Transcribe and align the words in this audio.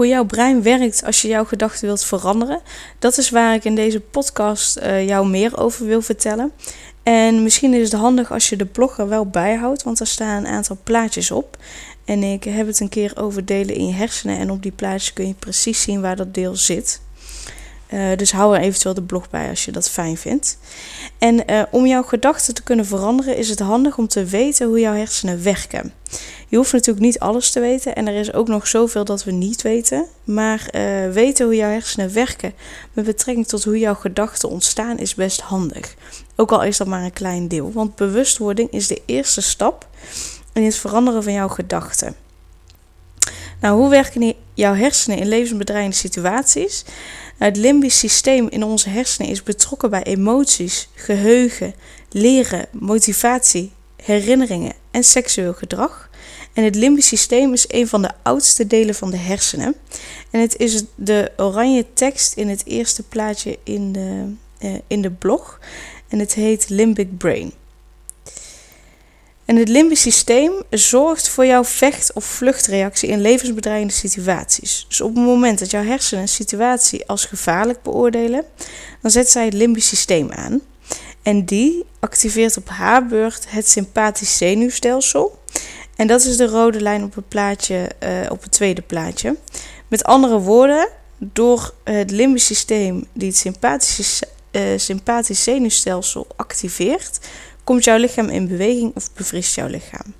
hoe 0.00 0.08
jouw 0.08 0.24
brein 0.24 0.62
werkt 0.62 1.04
als 1.04 1.22
je 1.22 1.28
jouw 1.28 1.44
gedachten 1.44 1.86
wilt 1.86 2.04
veranderen. 2.04 2.60
Dat 2.98 3.18
is 3.18 3.30
waar 3.30 3.54
ik 3.54 3.64
in 3.64 3.74
deze 3.74 4.00
podcast 4.00 4.78
uh, 4.78 5.06
jou 5.06 5.26
meer 5.26 5.58
over 5.58 5.86
wil 5.86 6.02
vertellen. 6.02 6.52
En 7.02 7.42
misschien 7.42 7.74
is 7.74 7.92
het 7.92 8.00
handig 8.00 8.32
als 8.32 8.48
je 8.48 8.56
de 8.56 8.66
blog 8.66 8.98
er 8.98 9.08
wel 9.08 9.26
bijhoudt, 9.26 9.82
want 9.82 10.00
er 10.00 10.06
staan 10.06 10.44
een 10.44 10.52
aantal 10.52 10.78
plaatjes 10.84 11.30
op. 11.30 11.56
En 12.04 12.22
ik 12.22 12.44
heb 12.44 12.66
het 12.66 12.80
een 12.80 12.88
keer 12.88 13.12
over 13.14 13.44
delen 13.44 13.74
in 13.74 13.86
je 13.86 13.92
hersenen. 13.92 14.38
En 14.38 14.50
op 14.50 14.62
die 14.62 14.72
plaatjes 14.72 15.12
kun 15.12 15.26
je 15.26 15.34
precies 15.34 15.82
zien 15.82 16.00
waar 16.00 16.16
dat 16.16 16.34
deel 16.34 16.56
zit. 16.56 17.00
Uh, 17.90 18.16
dus 18.16 18.32
hou 18.32 18.56
er 18.56 18.62
eventueel 18.62 18.94
de 18.94 19.02
blog 19.02 19.30
bij 19.30 19.48
als 19.48 19.64
je 19.64 19.72
dat 19.72 19.90
fijn 19.90 20.16
vindt. 20.16 20.58
En 21.18 21.50
uh, 21.50 21.62
om 21.70 21.86
jouw 21.86 22.02
gedachten 22.02 22.54
te 22.54 22.62
kunnen 22.62 22.86
veranderen 22.86 23.36
is 23.36 23.48
het 23.48 23.60
handig 23.60 23.98
om 23.98 24.08
te 24.08 24.24
weten 24.24 24.66
hoe 24.66 24.80
jouw 24.80 24.94
hersenen 24.94 25.42
werken. 25.42 25.92
Je 26.50 26.56
hoeft 26.56 26.72
natuurlijk 26.72 27.04
niet 27.06 27.18
alles 27.18 27.50
te 27.50 27.60
weten 27.60 27.94
en 27.94 28.08
er 28.08 28.14
is 28.14 28.32
ook 28.32 28.48
nog 28.48 28.66
zoveel 28.66 29.04
dat 29.04 29.24
we 29.24 29.30
niet 29.30 29.62
weten. 29.62 30.06
Maar 30.24 30.68
uh, 30.72 31.12
weten 31.12 31.46
hoe 31.46 31.56
jouw 31.56 31.70
hersenen 31.70 32.12
werken 32.12 32.54
met 32.92 33.04
betrekking 33.04 33.46
tot 33.46 33.64
hoe 33.64 33.78
jouw 33.78 33.94
gedachten 33.94 34.48
ontstaan 34.48 34.98
is 34.98 35.14
best 35.14 35.40
handig. 35.40 35.94
Ook 36.36 36.52
al 36.52 36.62
is 36.62 36.76
dat 36.76 36.86
maar 36.86 37.02
een 37.02 37.12
klein 37.12 37.48
deel. 37.48 37.72
Want 37.72 37.96
bewustwording 37.96 38.70
is 38.70 38.86
de 38.86 39.02
eerste 39.06 39.40
stap 39.40 39.88
in 40.52 40.64
het 40.64 40.76
veranderen 40.76 41.22
van 41.22 41.32
jouw 41.32 41.48
gedachten. 41.48 42.14
Nou, 43.60 43.78
hoe 43.80 43.90
werken 43.90 44.34
jouw 44.54 44.74
hersenen 44.74 45.18
in 45.18 45.28
levensbedreigende 45.28 45.96
situaties? 45.96 46.84
Het 47.36 47.56
limbisch 47.56 47.98
systeem 47.98 48.48
in 48.48 48.64
onze 48.64 48.88
hersenen 48.88 49.30
is 49.30 49.42
betrokken 49.42 49.90
bij 49.90 50.02
emoties, 50.02 50.88
geheugen, 50.94 51.74
leren, 52.10 52.66
motivatie, 52.72 53.72
herinneringen 53.96 54.72
en 54.90 55.04
seksueel 55.04 55.52
gedrag. 55.52 56.10
En 56.52 56.64
het 56.64 56.74
limbisch 56.74 57.06
systeem 57.06 57.52
is 57.52 57.64
een 57.68 57.88
van 57.88 58.02
de 58.02 58.10
oudste 58.22 58.66
delen 58.66 58.94
van 58.94 59.10
de 59.10 59.16
hersenen. 59.16 59.74
En 60.30 60.40
het 60.40 60.56
is 60.56 60.82
de 60.94 61.32
oranje 61.36 61.86
tekst 61.92 62.32
in 62.32 62.48
het 62.48 62.62
eerste 62.66 63.02
plaatje 63.02 63.58
in 63.62 63.92
de, 63.92 64.32
uh, 64.60 64.74
in 64.86 65.02
de 65.02 65.10
blog. 65.10 65.60
En 66.08 66.18
het 66.18 66.34
heet 66.34 66.68
Limbic 66.68 67.18
Brain. 67.18 67.52
En 69.50 69.56
het 69.56 69.68
limbisch 69.68 70.00
systeem 70.00 70.52
zorgt 70.70 71.28
voor 71.28 71.46
jouw 71.46 71.64
vecht- 71.64 72.12
of 72.12 72.24
vluchtreactie 72.24 73.08
in 73.08 73.20
levensbedreigende 73.20 73.94
situaties. 73.94 74.84
Dus 74.88 75.00
op 75.00 75.14
het 75.14 75.24
moment 75.24 75.58
dat 75.58 75.70
jouw 75.70 75.84
hersenen 75.84 76.22
een 76.22 76.28
situatie 76.28 77.06
als 77.06 77.24
gevaarlijk 77.24 77.82
beoordelen, 77.82 78.44
dan 79.02 79.10
zet 79.10 79.30
zij 79.30 79.44
het 79.44 79.54
limbisch 79.54 79.88
systeem 79.88 80.30
aan. 80.30 80.60
En 81.22 81.44
die 81.44 81.84
activeert 82.00 82.56
op 82.56 82.68
haar 82.68 83.06
beurt 83.06 83.44
het 83.48 83.68
sympathisch 83.68 84.36
zenuwstelsel. 84.36 85.38
En 86.00 86.06
dat 86.06 86.24
is 86.24 86.36
de 86.36 86.46
rode 86.46 86.80
lijn 86.80 87.04
op 87.04 87.14
het, 87.14 87.28
plaatje, 87.28 87.90
uh, 88.04 88.30
op 88.30 88.42
het 88.42 88.52
tweede 88.52 88.82
plaatje. 88.82 89.36
Met 89.88 90.04
andere 90.04 90.38
woorden, 90.38 90.88
door 91.18 91.74
het 91.84 92.10
limbisch 92.10 92.46
systeem 92.46 93.04
die 93.12 93.28
het 93.28 93.36
sympathische, 93.36 94.26
uh, 94.50 94.62
sympathisch 94.76 95.42
zenuwstelsel 95.42 96.26
activeert, 96.36 97.18
komt 97.64 97.84
jouw 97.84 97.96
lichaam 97.96 98.28
in 98.28 98.48
beweging 98.48 98.92
of 98.94 99.12
bevriest 99.12 99.54
jouw 99.54 99.66
lichaam. 99.66 100.14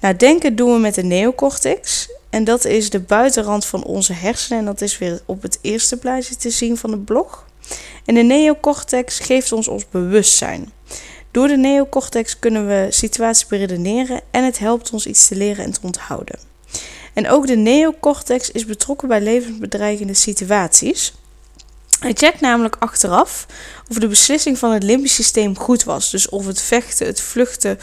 Nou, 0.00 0.16
denken 0.16 0.56
doen 0.56 0.72
we 0.72 0.78
met 0.78 0.94
de 0.94 1.04
neocortex. 1.04 2.08
En 2.30 2.44
dat 2.44 2.64
is 2.64 2.90
de 2.90 3.00
buitenrand 3.00 3.66
van 3.66 3.84
onze 3.84 4.12
hersenen. 4.12 4.58
En 4.58 4.64
dat 4.64 4.80
is 4.80 4.98
weer 4.98 5.20
op 5.26 5.42
het 5.42 5.58
eerste 5.62 5.96
plaatje 5.96 6.36
te 6.36 6.50
zien 6.50 6.76
van 6.76 6.90
de 6.90 6.98
blog. 6.98 7.46
En 8.04 8.14
de 8.14 8.22
neocortex 8.22 9.18
geeft 9.18 9.52
ons 9.52 9.68
ons 9.68 9.88
bewustzijn. 9.88 10.72
Door 11.36 11.48
de 11.48 11.56
neocortex 11.56 12.38
kunnen 12.38 12.66
we 12.66 12.86
situaties 12.90 13.46
beredeneren 13.46 14.20
en 14.30 14.44
het 14.44 14.58
helpt 14.58 14.90
ons 14.90 15.06
iets 15.06 15.28
te 15.28 15.36
leren 15.36 15.64
en 15.64 15.72
te 15.72 15.80
onthouden. 15.82 16.38
En 17.14 17.28
ook 17.28 17.46
de 17.46 17.56
neocortex 17.56 18.50
is 18.50 18.66
betrokken 18.66 19.08
bij 19.08 19.20
levensbedreigende 19.20 20.14
situaties. 20.14 21.14
Hij 21.98 22.12
checkt 22.12 22.40
namelijk 22.40 22.76
achteraf 22.78 23.46
of 23.90 23.98
de 23.98 24.08
beslissing 24.08 24.58
van 24.58 24.72
het 24.72 24.82
limbisch 24.82 25.14
systeem 25.14 25.58
goed 25.58 25.84
was. 25.84 26.10
Dus 26.10 26.28
of 26.28 26.46
het 26.46 26.62
vechten, 26.62 27.06
het 27.06 27.20
vluchten 27.20 27.78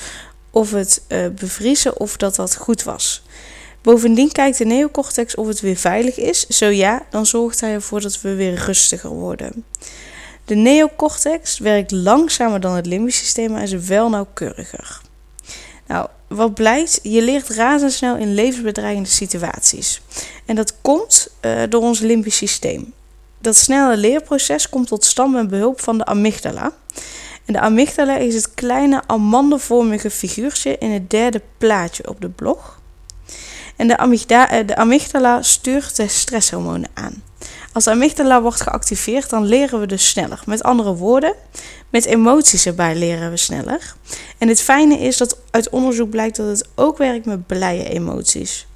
of 0.52 0.72
het 0.72 1.02
uh, 1.08 1.28
bevriezen, 1.28 2.00
of 2.00 2.18
dat 2.18 2.36
dat 2.36 2.56
goed 2.56 2.84
was. 2.84 3.24
Bovendien 3.82 4.32
kijkt 4.32 4.58
de 4.58 4.66
neocortex 4.66 5.36
of 5.36 5.48
het 5.48 5.60
weer 5.60 5.78
veilig 5.78 6.18
is. 6.18 6.48
Zo 6.48 6.66
ja, 6.66 7.06
dan 7.10 7.26
zorgt 7.26 7.60
hij 7.60 7.74
ervoor 7.74 8.02
dat 8.02 8.22
we 8.22 8.36
weer 8.36 8.54
rustiger 8.54 9.10
worden. 9.10 9.66
De 10.46 10.56
neocortex 10.56 11.60
werkt 11.60 11.92
langzamer 11.92 12.60
dan 12.60 12.76
het 12.76 12.86
limbisch 12.86 13.18
systeem, 13.18 13.52
maar 13.52 13.64
is 13.64 13.72
wel 13.74 14.10
nauwkeuriger. 14.10 15.02
Nou, 15.88 16.08
wat 16.28 16.54
blijkt, 16.54 17.00
je 17.04 17.22
leert 17.22 17.50
razendsnel 17.50 18.16
in 18.16 18.34
levensbedreigende 18.34 19.10
situaties. 19.10 20.02
En 20.46 20.56
dat 20.56 20.82
komt 20.82 21.28
uh, 21.42 21.62
door 21.70 21.82
ons 21.82 22.00
limbisch 22.00 22.38
systeem. 22.38 22.94
Dat 23.40 23.56
snelle 23.56 23.98
leerproces 23.98 24.70
komt 24.70 24.88
tot 24.88 25.06
stand 25.06 25.34
met 25.34 25.48
behulp 25.48 25.82
van 25.82 25.98
de 25.98 26.06
amygdala. 26.06 26.72
En 27.46 27.54
de 27.54 27.60
amygdala 27.60 28.18
is 28.18 28.36
het 28.36 28.54
kleine 28.54 29.02
amandelvormige 29.08 30.10
figuurtje 30.10 30.78
in 30.78 30.92
het 30.92 31.10
derde 31.10 31.42
plaatje 31.58 32.10
op 32.10 32.22
de 32.22 32.30
blog. 32.30 32.82
En 33.76 33.88
de 33.88 33.98
amygdala, 33.98 34.50
eh, 34.50 34.68
de 34.68 34.76
amygdala 34.76 35.42
stuurt 35.42 35.96
de 35.96 36.08
stresshormonen 36.08 36.90
aan. 36.94 37.24
Als 37.74 37.84
de 37.84 37.92
amygdala 37.92 38.42
wordt 38.42 38.62
geactiveerd, 38.62 39.30
dan 39.30 39.46
leren 39.46 39.80
we 39.80 39.86
dus 39.86 40.08
sneller. 40.10 40.42
Met 40.46 40.64
andere 40.64 40.96
woorden, 40.96 41.34
met 41.90 42.06
emoties 42.06 42.66
erbij 42.66 42.96
leren 42.96 43.30
we 43.30 43.38
sneller. 43.38 43.96
En 44.38 44.48
het 44.48 44.62
fijne 44.62 45.00
is 45.00 45.18
dat 45.18 45.38
uit 45.52 45.70
onderzoek 45.70 46.10
blijkt 46.10 46.36
dat 46.36 46.48
het 46.48 46.68
ook 46.76 46.98
werkt 46.98 47.26
met 47.26 47.48
blije 47.48 47.90
emoties. 47.90 48.68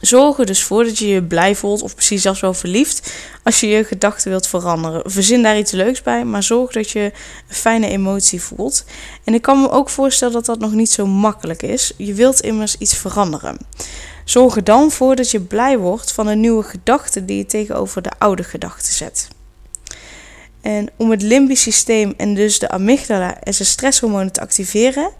Zorg 0.00 0.38
er 0.38 0.46
dus 0.46 0.62
voor 0.62 0.84
dat 0.84 0.98
je 0.98 1.08
je 1.08 1.22
blij 1.22 1.54
voelt 1.54 1.82
of 1.82 1.94
precies 1.94 2.22
zelfs 2.22 2.40
wel 2.40 2.54
verliefd 2.54 3.12
als 3.42 3.60
je 3.60 3.66
je 3.66 3.84
gedachten 3.84 4.30
wilt 4.30 4.46
veranderen. 4.46 5.10
Verzin 5.10 5.42
daar 5.42 5.58
iets 5.58 5.72
leuks 5.72 6.02
bij, 6.02 6.24
maar 6.24 6.42
zorg 6.42 6.72
dat 6.72 6.90
je 6.90 7.00
een 7.48 7.54
fijne 7.54 7.88
emotie 7.88 8.42
voelt. 8.42 8.84
En 9.24 9.34
ik 9.34 9.42
kan 9.42 9.60
me 9.60 9.70
ook 9.70 9.88
voorstellen 9.88 10.34
dat 10.34 10.46
dat 10.46 10.58
nog 10.58 10.72
niet 10.72 10.90
zo 10.90 11.06
makkelijk 11.06 11.62
is. 11.62 11.92
Je 11.96 12.14
wilt 12.14 12.40
immers 12.40 12.76
iets 12.78 12.96
veranderen. 12.96 13.58
Zorg 14.24 14.56
er 14.56 14.64
dan 14.64 14.90
voor 14.90 15.16
dat 15.16 15.30
je 15.30 15.40
blij 15.40 15.78
wordt 15.78 16.12
van 16.12 16.26
een 16.26 16.40
nieuwe 16.40 16.62
gedachte 16.62 17.24
die 17.24 17.36
je 17.36 17.46
tegenover 17.46 18.02
de 18.02 18.12
oude 18.18 18.42
gedachte 18.44 18.92
zet. 18.92 19.28
En 20.60 20.90
om 20.96 21.10
het 21.10 21.22
limbisch 21.22 21.62
systeem 21.62 22.14
en 22.16 22.34
dus 22.34 22.58
de 22.58 22.68
amygdala 22.68 23.40
en 23.40 23.54
zijn 23.54 23.68
stresshormonen 23.68 24.32
te 24.32 24.40
activeren, 24.40 25.10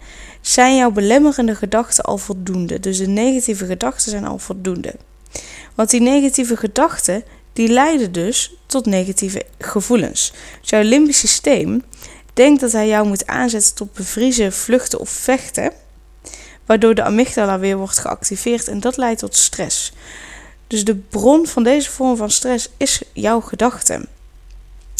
zijn 0.41 0.75
jouw 0.75 0.91
belemmerende 0.91 1.55
gedachten 1.55 2.03
al 2.03 2.17
voldoende. 2.17 2.79
Dus 2.79 2.97
de 2.97 3.07
negatieve 3.07 3.65
gedachten 3.65 4.11
zijn 4.11 4.25
al 4.25 4.37
voldoende. 4.37 4.95
Want 5.75 5.89
die 5.89 6.01
negatieve 6.01 6.57
gedachten, 6.57 7.23
die 7.53 7.67
leiden 7.67 8.11
dus 8.11 8.53
tot 8.65 8.85
negatieve 8.85 9.45
gevoelens. 9.57 10.33
Dus 10.61 10.69
jouw 10.69 10.81
limbisch 10.81 11.19
systeem 11.19 11.83
denkt 12.33 12.61
dat 12.61 12.71
hij 12.71 12.87
jou 12.87 13.07
moet 13.07 13.27
aanzetten 13.27 13.75
tot 13.75 13.93
bevriezen, 13.93 14.53
vluchten 14.53 14.99
of 14.99 15.09
vechten. 15.09 15.71
Waardoor 16.65 16.95
de 16.95 17.03
amygdala 17.03 17.59
weer 17.59 17.77
wordt 17.77 17.97
geactiveerd 17.97 18.67
en 18.67 18.79
dat 18.79 18.97
leidt 18.97 19.19
tot 19.19 19.35
stress. 19.35 19.93
Dus 20.67 20.83
de 20.83 20.95
bron 20.95 21.47
van 21.47 21.63
deze 21.63 21.89
vorm 21.89 22.17
van 22.17 22.31
stress 22.31 22.69
is 22.77 23.01
jouw 23.13 23.41
gedachten. 23.41 24.07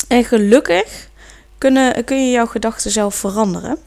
En 0.08 0.24
gelukkig 0.24 1.10
kunnen, 1.58 2.04
kun 2.04 2.26
je 2.26 2.32
jouw 2.32 2.46
gedachten 2.46 2.92
zelf 2.92 3.16
veranderen. 3.16 3.78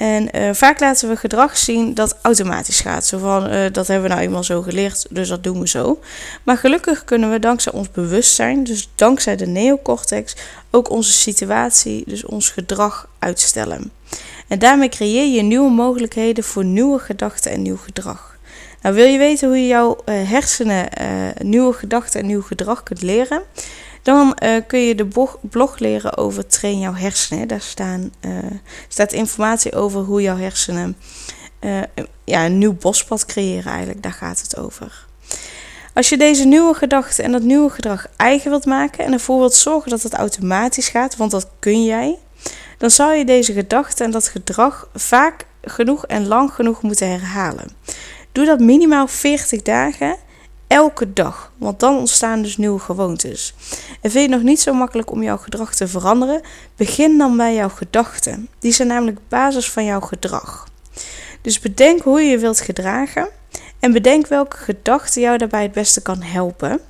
En 0.00 0.28
uh, 0.36 0.50
vaak 0.52 0.80
laten 0.80 1.08
we 1.08 1.16
gedrag 1.16 1.56
zien 1.56 1.94
dat 1.94 2.18
automatisch 2.22 2.80
gaat. 2.80 3.06
Zo 3.06 3.18
van, 3.18 3.52
uh, 3.52 3.64
dat 3.72 3.86
hebben 3.86 4.08
we 4.08 4.14
nou 4.14 4.20
eenmaal 4.26 4.44
zo 4.44 4.62
geleerd, 4.62 5.06
dus 5.10 5.28
dat 5.28 5.42
doen 5.42 5.60
we 5.60 5.68
zo. 5.68 6.00
Maar 6.42 6.56
gelukkig 6.56 7.04
kunnen 7.04 7.30
we 7.30 7.38
dankzij 7.38 7.72
ons 7.72 7.90
bewustzijn, 7.90 8.64
dus 8.64 8.90
dankzij 8.94 9.36
de 9.36 9.46
neocortex, 9.46 10.36
ook 10.70 10.90
onze 10.90 11.12
situatie, 11.12 12.02
dus 12.06 12.24
ons 12.24 12.48
gedrag 12.48 13.08
uitstellen. 13.18 13.92
En 14.48 14.58
daarmee 14.58 14.88
creëer 14.88 15.34
je 15.34 15.42
nieuwe 15.42 15.70
mogelijkheden 15.70 16.44
voor 16.44 16.64
nieuwe 16.64 16.98
gedachten 16.98 17.50
en 17.50 17.62
nieuw 17.62 17.76
gedrag. 17.76 18.38
Nou, 18.82 18.94
wil 18.94 19.06
je 19.06 19.18
weten 19.18 19.48
hoe 19.48 19.58
je 19.58 19.66
jouw 19.66 19.96
uh, 20.06 20.30
hersenen 20.30 20.88
nieuwe 21.42 21.72
gedachten 21.72 22.20
en 22.20 22.26
nieuw 22.26 22.42
gedrag 22.42 22.82
kunt 22.82 23.02
leren? 23.02 23.42
Dan 24.02 24.36
uh, 24.42 24.56
kun 24.66 24.80
je 24.80 24.94
de 24.94 25.08
blog 25.40 25.78
leren 25.78 26.16
over 26.16 26.46
train 26.46 26.78
jouw 26.78 26.94
hersenen. 26.94 27.48
Daar 27.48 27.60
staan, 27.60 28.12
uh, 28.20 28.38
staat 28.88 29.12
informatie 29.12 29.74
over 29.74 30.00
hoe 30.00 30.22
jouw 30.22 30.36
hersenen 30.36 30.96
uh, 31.60 31.80
ja, 32.24 32.44
een 32.44 32.58
nieuw 32.58 32.74
bospad 32.74 33.26
creëren 33.26 33.72
eigenlijk. 33.72 34.02
Daar 34.02 34.12
gaat 34.12 34.40
het 34.40 34.56
over. 34.56 35.06
Als 35.94 36.08
je 36.08 36.16
deze 36.16 36.44
nieuwe 36.44 36.74
gedachten 36.74 37.24
en 37.24 37.32
dat 37.32 37.42
nieuwe 37.42 37.70
gedrag 37.70 38.06
eigen 38.16 38.50
wilt 38.50 38.64
maken 38.64 39.04
en 39.04 39.12
ervoor 39.12 39.38
wilt 39.38 39.54
zorgen 39.54 39.90
dat 39.90 40.02
het 40.02 40.14
automatisch 40.14 40.88
gaat, 40.88 41.16
want 41.16 41.30
dat 41.30 41.48
kun 41.58 41.84
jij, 41.84 42.18
dan 42.78 42.90
zal 42.90 43.12
je 43.12 43.24
deze 43.24 43.52
gedachten 43.52 44.04
en 44.04 44.10
dat 44.10 44.28
gedrag 44.28 44.88
vaak 44.94 45.46
genoeg 45.62 46.06
en 46.06 46.26
lang 46.26 46.52
genoeg 46.52 46.82
moeten 46.82 47.10
herhalen. 47.10 47.70
Doe 48.32 48.44
dat 48.44 48.60
minimaal 48.60 49.06
40 49.06 49.62
dagen 49.62 50.16
elke 50.70 51.12
dag. 51.12 51.52
Want 51.56 51.80
dan 51.80 51.96
ontstaan 51.96 52.42
dus 52.42 52.56
nieuwe 52.56 52.78
gewoontes. 52.78 53.54
En 54.00 54.10
vind 54.10 54.12
je 54.12 54.20
het 54.20 54.30
nog 54.30 54.42
niet 54.42 54.60
zo 54.60 54.72
makkelijk 54.72 55.10
om 55.10 55.22
jouw 55.22 55.36
gedrag 55.36 55.74
te 55.74 55.88
veranderen? 55.88 56.40
Begin 56.76 57.18
dan 57.18 57.36
bij 57.36 57.54
jouw 57.54 57.68
gedachten. 57.68 58.48
Die 58.58 58.72
zijn 58.72 58.88
namelijk 58.88 59.18
basis 59.28 59.70
van 59.70 59.84
jouw 59.84 60.00
gedrag. 60.00 60.68
Dus 61.42 61.60
bedenk 61.60 62.02
hoe 62.02 62.20
je 62.20 62.30
je 62.30 62.38
wilt 62.38 62.60
gedragen 62.60 63.28
En 63.78 63.92
bedenk 63.92 64.26
welke 64.26 64.56
gedachte 64.56 65.20
jou 65.20 65.38
daarbij 65.38 65.62
het 65.62 65.72
beste 65.72 66.02
kan 66.02 66.22
helpen. 66.22 66.80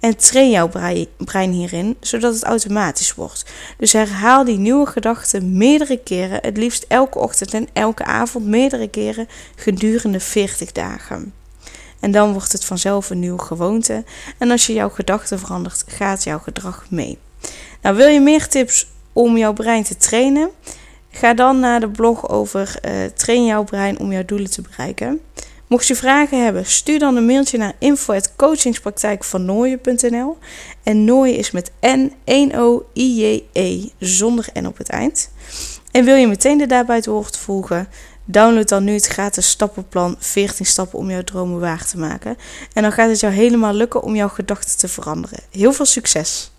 En 0.00 0.16
train 0.16 0.50
jouw 0.50 0.70
brein 1.16 1.50
hierin, 1.50 1.96
zodat 2.00 2.34
het 2.34 2.44
automatisch 2.44 3.14
wordt. 3.14 3.44
Dus 3.78 3.92
herhaal 3.92 4.44
die 4.44 4.58
nieuwe 4.58 4.86
gedachten 4.86 5.56
meerdere 5.56 5.96
keren, 5.96 6.38
het 6.42 6.56
liefst 6.56 6.84
elke 6.88 7.18
ochtend 7.18 7.54
en 7.54 7.68
elke 7.72 8.04
avond 8.04 8.46
meerdere 8.46 8.88
keren 8.88 9.28
gedurende 9.56 10.20
40 10.20 10.72
dagen. 10.72 11.32
En 12.00 12.10
dan 12.10 12.32
wordt 12.32 12.52
het 12.52 12.64
vanzelf 12.64 13.10
een 13.10 13.18
nieuwe 13.18 13.42
gewoonte. 13.42 14.04
En 14.38 14.50
als 14.50 14.66
je 14.66 14.72
jouw 14.72 14.88
gedachten 14.88 15.38
verandert, 15.38 15.84
gaat 15.86 16.24
jouw 16.24 16.38
gedrag 16.38 16.86
mee. 16.90 17.18
Nou, 17.82 17.96
wil 17.96 18.08
je 18.08 18.20
meer 18.20 18.48
tips 18.48 18.86
om 19.12 19.36
jouw 19.36 19.52
brein 19.52 19.82
te 19.82 19.96
trainen? 19.96 20.50
Ga 21.10 21.34
dan 21.34 21.60
naar 21.60 21.80
de 21.80 21.88
blog 21.88 22.28
over 22.28 22.78
uh, 22.84 23.04
train 23.04 23.44
jouw 23.44 23.64
brein 23.64 23.98
om 23.98 24.12
jouw 24.12 24.24
doelen 24.24 24.50
te 24.50 24.62
bereiken. 24.62 25.20
Mocht 25.66 25.86
je 25.86 25.94
vragen 25.94 26.44
hebben, 26.44 26.66
stuur 26.66 26.98
dan 26.98 27.16
een 27.16 27.26
mailtje 27.26 27.58
naar 27.58 27.74
info.coachingspraktijkvannooien.nl 27.78 30.38
En 30.82 31.04
Nooien 31.04 31.36
is 31.36 31.50
met 31.50 31.70
N-1-O-I-J-E, 31.80 33.88
zonder 33.98 34.46
N 34.60 34.66
op 34.66 34.78
het 34.78 34.88
eind. 34.88 35.30
En 35.90 36.04
wil 36.04 36.14
je 36.14 36.26
meteen 36.26 36.58
de 36.58 36.66
daarbij 36.66 36.96
het 36.96 37.06
woord 37.06 37.36
volgen? 37.36 37.88
Download 38.30 38.68
dan 38.68 38.84
nu 38.84 38.92
het 38.92 39.06
gratis 39.06 39.48
stappenplan 39.48 40.16
14 40.18 40.66
stappen 40.66 40.98
om 40.98 41.10
jouw 41.10 41.22
dromen 41.22 41.60
waar 41.60 41.86
te 41.86 41.98
maken. 41.98 42.36
En 42.72 42.82
dan 42.82 42.92
gaat 42.92 43.08
het 43.08 43.20
jou 43.20 43.32
helemaal 43.32 43.74
lukken 43.74 44.02
om 44.02 44.16
jouw 44.16 44.28
gedachten 44.28 44.78
te 44.78 44.88
veranderen. 44.88 45.40
Heel 45.50 45.72
veel 45.72 45.86
succes! 45.86 46.50